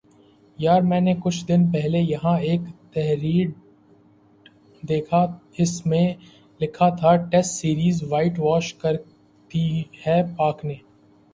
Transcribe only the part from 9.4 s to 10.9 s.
دی ہے پاک نے